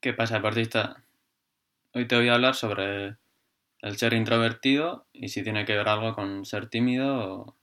[0.00, 1.02] ¿Qué pasa, deportista?
[1.92, 3.16] Hoy te voy a hablar sobre
[3.82, 7.56] el ser introvertido y si tiene que ver algo con ser tímido.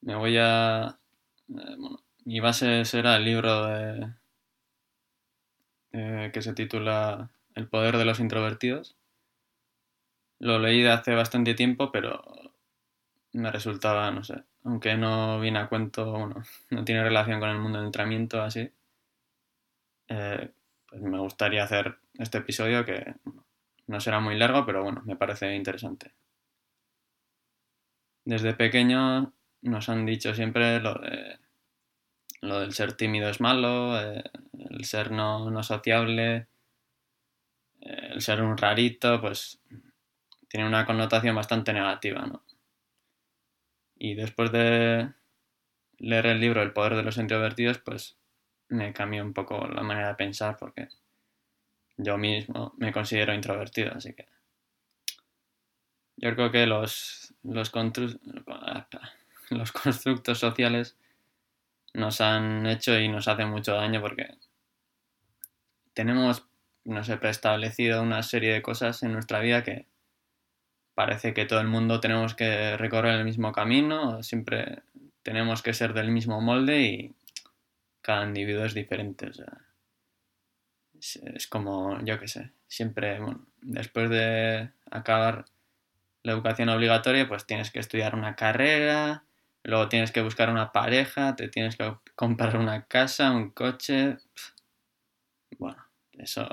[0.00, 0.98] Me voy a...
[1.48, 4.12] eh, bueno, mi base será el libro de,
[6.32, 8.96] que se titula El poder de los introvertidos.
[10.40, 12.22] Lo leí hace bastante tiempo, pero
[13.32, 17.58] me resultaba, no sé, aunque no viene a cuento, bueno, no tiene relación con el
[17.60, 18.70] mundo del entrenamiento así.
[20.08, 20.50] Eh,
[20.88, 23.14] pues me gustaría hacer este episodio que
[23.86, 26.12] no será muy largo, pero bueno, me parece interesante.
[28.24, 31.38] Desde pequeño nos han dicho siempre lo de
[32.44, 34.22] lo del ser tímido es malo, eh,
[34.70, 36.46] el ser no, no sociable,
[37.80, 39.60] eh, el ser un rarito, pues
[40.48, 42.44] tiene una connotación bastante negativa, ¿no?
[43.96, 45.10] Y después de
[45.98, 48.18] leer el libro El poder de los introvertidos, pues
[48.68, 50.88] me cambió un poco la manera de pensar porque
[51.96, 54.26] yo mismo me considero introvertido, así que
[56.16, 58.18] yo creo que los, los, constru-
[59.50, 60.96] los constructos sociales
[61.92, 64.36] nos han hecho y nos hacen mucho daño porque
[65.92, 66.46] tenemos,
[66.84, 69.86] no sé, preestablecido una serie de cosas en nuestra vida que
[70.94, 74.82] parece que todo el mundo tenemos que recorrer el mismo camino, siempre
[75.22, 77.14] tenemos que ser del mismo molde y
[78.04, 79.58] cada individuo es diferente, o sea,
[80.98, 85.46] es, es como, yo qué sé, siempre, bueno, después de acabar
[86.22, 89.24] la educación obligatoria, pues tienes que estudiar una carrera,
[89.62, 94.18] luego tienes que buscar una pareja, te tienes que comprar una casa, un coche,
[95.58, 96.46] bueno, eso,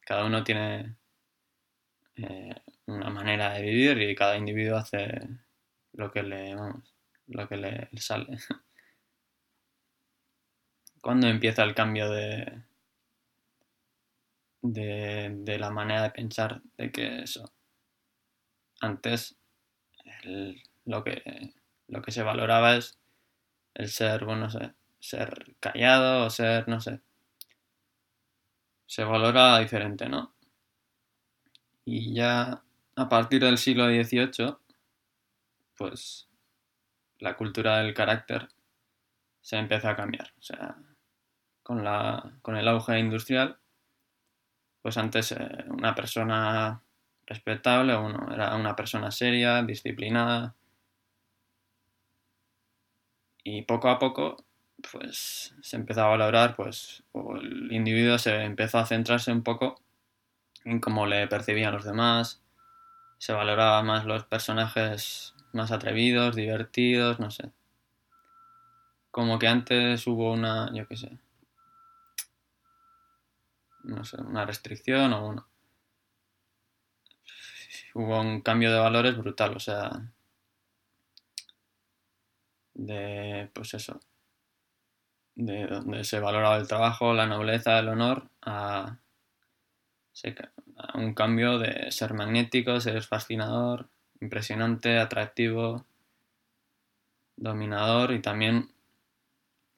[0.00, 0.96] cada uno tiene
[2.16, 2.54] eh,
[2.86, 5.28] una manera de vivir y cada individuo hace
[5.94, 6.94] lo que le, vamos,
[7.26, 8.38] lo que le sale.
[11.06, 12.64] ¿Cuándo empieza el cambio de,
[14.60, 17.52] de, la manera de pensar de que eso?
[18.80, 19.36] Antes
[20.84, 21.54] lo que
[21.86, 22.98] lo que se valoraba es
[23.74, 27.00] el ser, bueno, no sé, ser callado o ser, no sé,
[28.86, 30.34] se valora diferente, ¿no?
[31.84, 32.64] Y ya
[32.96, 34.56] a partir del siglo XVIII,
[35.76, 36.28] pues
[37.20, 38.48] la cultura del carácter
[39.40, 40.32] se empezó a cambiar.
[40.40, 40.76] O sea,
[41.66, 43.58] con la, con el auge industrial,
[44.82, 46.80] pues antes eh, una persona
[47.26, 50.54] respetable, uno era una persona seria, disciplinada,
[53.42, 54.44] y poco a poco
[54.92, 59.80] pues se empezó a valorar pues o el individuo se empezó a centrarse un poco
[60.64, 62.42] en cómo le percibían los demás
[63.18, 67.50] se valoraba más los personajes más atrevidos divertidos no sé.
[69.10, 71.25] Como que antes hubo una yo qué sé
[73.86, 75.46] no sé una restricción o una
[77.94, 79.90] hubo un cambio de valores brutal o sea
[82.74, 84.00] de pues eso
[85.36, 88.98] de donde se valoraba el trabajo, la nobleza, el honor, a,
[90.76, 93.88] a un cambio de ser magnético, ser fascinador,
[94.20, 95.84] impresionante, atractivo,
[97.36, 98.70] dominador y también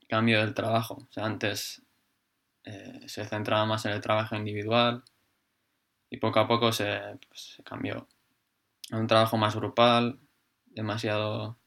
[0.08, 1.06] cambio del trabajo.
[1.10, 1.82] O sea, antes
[2.68, 5.02] eh, se centraba más en el trabajo individual
[6.10, 8.06] y poco a poco se, pues, se cambió
[8.90, 10.18] a un trabajo más grupal,
[10.66, 11.58] demasiado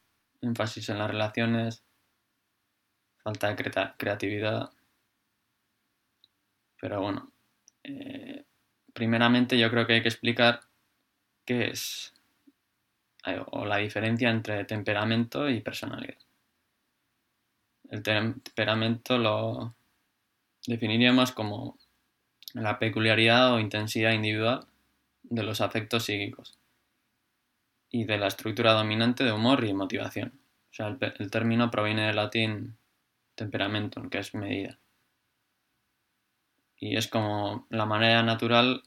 [0.41, 1.83] énfasis en las relaciones,
[3.23, 4.71] falta de crea creatividad.
[6.79, 7.31] Pero bueno,
[7.83, 8.45] eh,
[8.93, 10.61] primeramente yo creo que hay que explicar
[11.45, 12.13] qué es
[13.51, 16.17] o la diferencia entre temperamento y personalidad.
[17.89, 19.75] El temperamento lo
[20.67, 21.77] definiríamos como
[22.53, 24.67] la peculiaridad o intensidad individual
[25.23, 26.57] de los afectos psíquicos
[27.89, 30.39] y de la estructura dominante de humor y motivación.
[30.71, 32.77] O sea, el, término proviene del latín
[33.35, 34.79] temperamento, que es medida.
[36.77, 38.83] Y es como la manera natural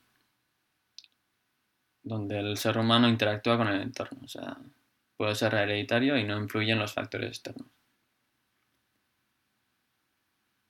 [2.02, 4.20] donde el ser humano interactúa con el entorno.
[4.24, 4.56] O sea,
[5.16, 7.68] puede ser hereditario y no influye en los factores externos.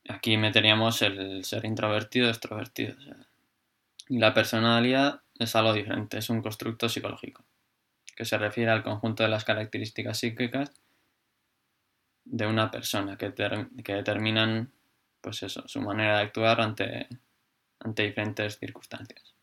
[0.09, 2.95] Aquí meteríamos el ser introvertido, extrovertido.
[4.09, 7.45] Y la personalidad es algo diferente, es un constructo psicológico,
[8.15, 10.73] que se refiere al conjunto de las características psíquicas
[12.25, 14.73] de una persona que, que determinan
[15.21, 17.09] pues eso, su manera de actuar ante,
[17.81, 19.35] ante diferentes circunstancias.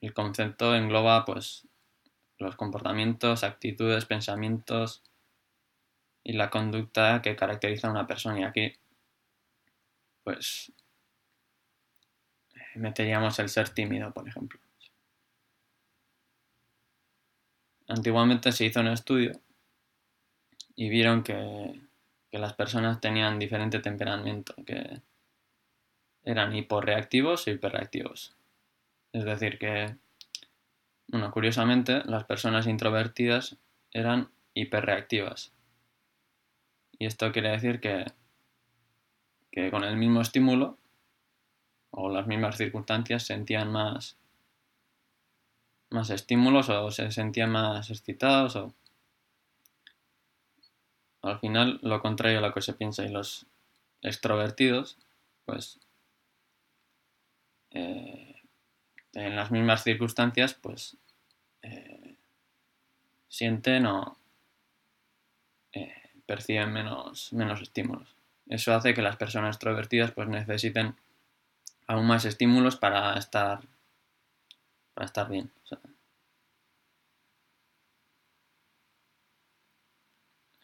[0.00, 1.66] El concepto engloba pues
[2.38, 5.02] los comportamientos, actitudes, pensamientos
[6.22, 8.72] y la conducta que caracteriza a una persona y aquí
[10.22, 10.72] pues
[12.74, 14.60] meteríamos el ser tímido, por ejemplo.
[17.88, 19.32] Antiguamente se hizo un estudio
[20.76, 21.80] y vieron que,
[22.30, 25.02] que las personas tenían diferente temperamento, que
[26.24, 28.36] eran hiporreactivos e hiperreactivos.
[29.12, 29.96] Es decir, que,
[31.08, 33.56] bueno, curiosamente, las personas introvertidas
[33.92, 35.52] eran hiperreactivas.
[36.98, 38.04] Y esto quiere decir que,
[39.50, 40.78] que con el mismo estímulo
[41.90, 44.16] o las mismas circunstancias sentían más,
[45.90, 48.74] más estímulos o se sentían más excitados o
[51.22, 53.46] al final lo contrario a lo que se piensa y los
[54.02, 54.98] extrovertidos
[55.44, 55.78] pues
[57.72, 58.36] eh,
[59.12, 60.96] en las mismas circunstancias pues
[61.62, 62.16] eh,
[63.28, 64.16] sienten o
[65.72, 65.92] eh,
[66.26, 68.19] perciben menos, menos estímulos.
[68.50, 70.96] Eso hace que las personas extrovertidas pues necesiten
[71.86, 73.60] aún más estímulos para estar
[74.92, 75.50] para estar bien.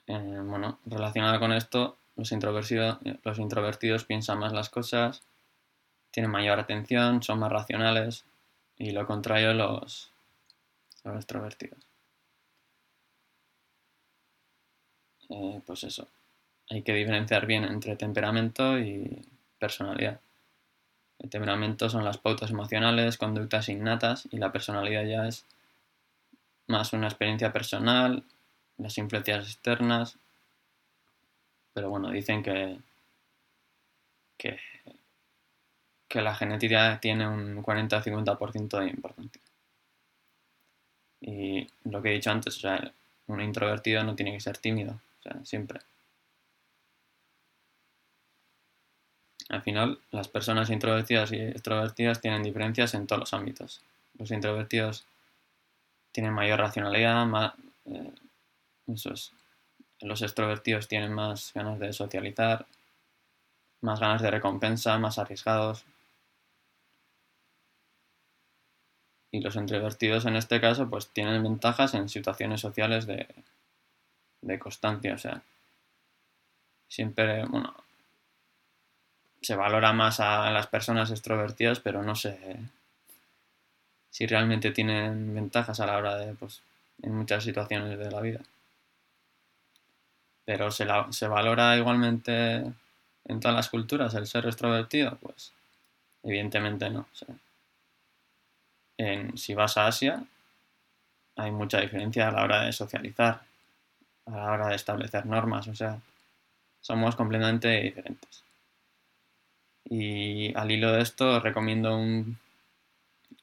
[0.09, 5.23] Eh, bueno, relacionado con esto, los introvertidos, los introvertidos piensan más las cosas,
[6.11, 8.25] tienen mayor atención, son más racionales
[8.79, 10.13] y lo contrario los,
[11.05, 11.87] los extrovertidos.
[15.29, 16.09] Eh, pues eso,
[16.69, 19.25] hay que diferenciar bien entre temperamento y
[19.59, 20.21] personalidad.
[21.19, 25.45] El temperamento son las pautas emocionales, conductas innatas y la personalidad ya es
[26.67, 28.23] más una experiencia personal,
[28.79, 30.19] las influencias externas.
[31.73, 32.79] Pero bueno, dicen que,
[34.37, 34.59] que,
[36.15, 39.43] la genética tiene un 40-50% de importancia.
[41.21, 42.93] Y lo que he dicho antes, o sea,
[43.27, 45.81] un introvertido no tiene que ser tímido, o sea, siempre.
[49.49, 53.81] Al final, las personas introvertidas y extrovertidas tienen diferencias en todos los ámbitos.
[54.19, 55.07] Los introvertidos
[56.11, 57.53] tienen mayor racionalidad, más,
[57.85, 58.13] eh,
[60.01, 62.67] Los extrovertidos tienen más ganas de socializar,
[63.83, 65.85] más ganas de recompensa, más arriesgados.
[69.31, 73.29] Y los introvertidos en este caso pues tienen ventajas en situaciones sociales de,
[74.41, 75.15] de constancia.
[75.15, 75.43] O sea,
[76.89, 77.75] siempre, bueno,
[79.47, 82.59] se valora más a las personas extrovertidas, pero no sé
[84.11, 86.63] si realmente tienen ventajas a la hora de, pues,
[87.01, 88.41] en muchas situaciones de la vida.
[90.45, 92.57] Pero se, se valora igualmente
[93.25, 95.53] en todas las culturas el ser extrovertido, pues
[96.25, 97.07] evidentemente no.
[98.99, 100.25] en, si vas a Asia,
[101.37, 103.43] hay mucha diferencia a la hora de socializar,
[104.27, 106.01] a la hora de establecer normas, o sea,
[106.81, 108.46] somos completamente diferentes.
[109.89, 112.39] Y al hilo de esto recomiendo un,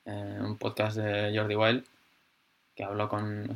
[0.06, 1.86] eh, un podcast de Jordi Wild
[2.76, 3.54] que habló con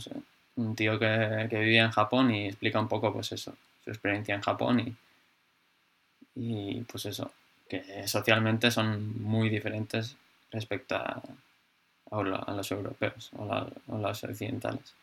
[0.55, 4.41] un tío que, vivía en Japón y explica un poco pues eso, su experiencia en
[4.41, 4.95] Japón y,
[6.35, 7.31] y pues eso,
[7.67, 10.15] que socialmente son muy diferentes
[10.51, 11.21] respecto a,
[12.11, 12.23] a,
[12.53, 14.95] los europeos o a, a los occidentales.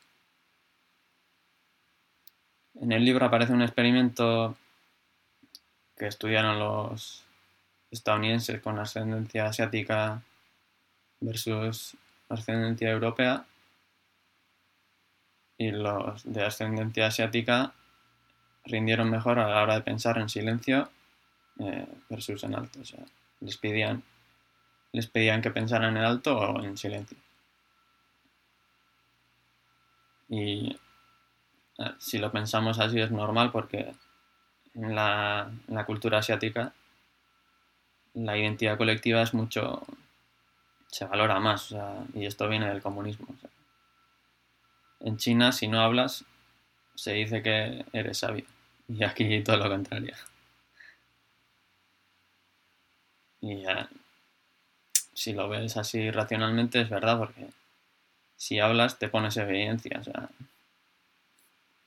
[2.81, 4.56] En el libro aparece un experimento
[5.96, 7.25] que estudiaron los
[7.94, 10.23] estadounidenses con ascendencia asiática
[11.20, 11.96] versus
[12.29, 13.46] ascendencia europea
[15.56, 17.72] y los de ascendencia asiática
[18.65, 20.91] rindieron mejor a la hora de pensar en silencio
[21.60, 22.81] eh, versus en alto.
[22.81, 23.05] O sea,
[23.41, 24.03] les pedían,
[24.93, 27.17] les pedían que pensaran en alto o en silencio.
[30.29, 30.77] Y
[31.79, 33.94] eh, si lo pensamos así es normal porque
[34.74, 36.72] en la, en la cultura asiática
[38.14, 39.82] la identidad colectiva es mucho,
[40.88, 41.74] se valora más,
[42.14, 43.26] y esto viene del comunismo.
[45.00, 46.24] En China, si no hablas,
[46.94, 48.46] se dice que eres sabio,
[48.88, 50.14] y aquí todo lo contrario.
[53.40, 53.90] Y ya,
[55.12, 57.48] si lo ves así racionalmente, es verdad, porque
[58.36, 60.30] si hablas te pones evidencia, o sea,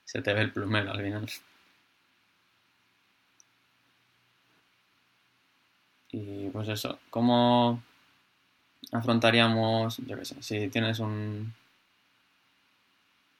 [0.05, 1.29] se te ve el plumero al final.
[6.11, 7.81] Y pues eso, ¿cómo
[8.91, 11.53] afrontaríamos, yo qué sé, si tienes un,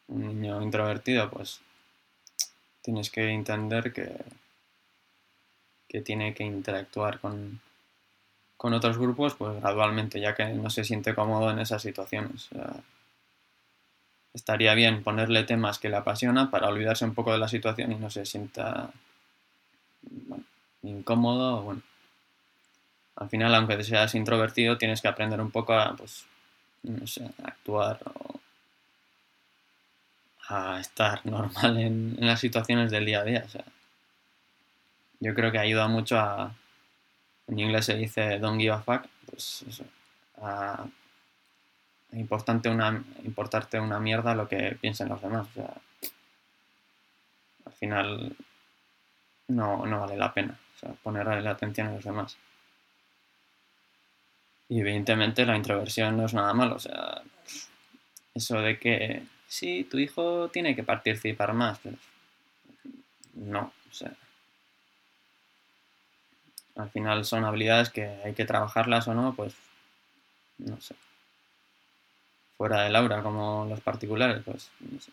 [0.08, 1.62] niño introvertido, pues
[2.82, 4.24] tienes que entender que,
[5.88, 7.62] que tiene que interactuar con,
[8.58, 12.50] con otros grupos, pues gradualmente, ya que no se siente cómodo en esas situaciones.
[14.34, 17.96] estaría bien ponerle temas que le apasiona para olvidarse un poco de la situación y
[17.96, 18.92] no se sienta
[20.84, 21.64] incómodo.
[21.64, 21.82] Bueno,
[23.18, 26.26] al final, aunque seas introvertido, tienes que aprender un poco a, pues,
[26.84, 28.40] no sé, a actuar o
[30.50, 33.44] a estar normal en, las situaciones del día a día.
[33.46, 33.66] O sea,
[35.20, 36.54] yo creo que ayuda mucho a,
[37.48, 39.84] en inglés se dice don't give a fuck, pues eso,
[40.42, 40.86] a,
[42.14, 45.48] importante una, importarte una mierda lo que piensen los demás.
[45.50, 45.74] O sea,
[47.66, 48.36] al final
[49.48, 52.38] no, no vale la pena o sea, ponerle la atención a los demás.
[54.70, 57.22] Y evidentemente la introversión no es nada malo, o sea,
[58.34, 61.96] eso de que sí, tu hijo tiene que participar más, pues
[63.34, 64.12] no, o sea,
[66.76, 69.56] al final son habilidades que hay que trabajarlas o no, pues
[70.58, 70.96] no sé.
[72.58, 75.12] Fuera del aura, como los particulares, pues no sé.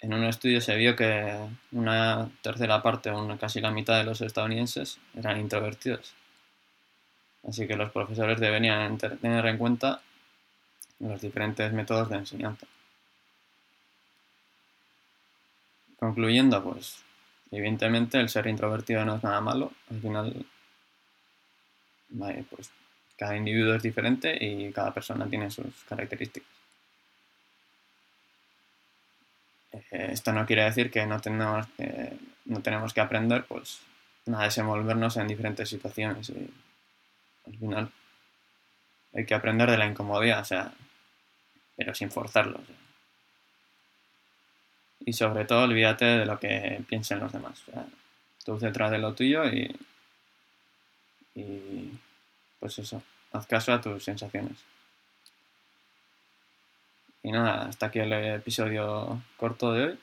[0.00, 1.34] En un estudio se vio que
[1.72, 6.14] una tercera parte o casi la mitad de los estadounidenses eran introvertidos.
[7.48, 10.00] Así que los profesores deberían tener en cuenta
[10.98, 12.66] los diferentes métodos de enseñanza.
[15.98, 17.04] Concluyendo, pues
[17.50, 20.46] Evidentemente el ser introvertido no es nada malo, al final
[22.50, 22.70] pues
[23.16, 26.48] cada individuo es diferente y cada persona tiene sus características.
[29.72, 33.80] Eh, esto no quiere decir que no tenemos que, no tenemos que aprender pues,
[34.32, 36.32] a desenvolvernos en diferentes situaciones.
[37.46, 37.92] Al final
[39.14, 40.72] hay que aprender de la incomodidad, o sea,
[41.76, 42.60] pero sin forzarlo.
[45.00, 47.62] Y sobre todo, olvídate de lo que piensen los demás.
[48.44, 49.74] Tú detrás de lo tuyo y,
[51.34, 51.92] y
[52.58, 54.58] pues eso, haz caso a tus sensaciones.
[57.22, 59.98] Y nada, hasta aquí el episodio corto de hoy.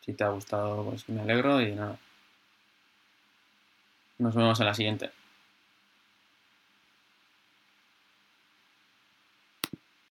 [0.00, 1.98] Si te ha gustado, pues me alegro y nada.
[4.18, 5.10] Nos vemos en la siguiente.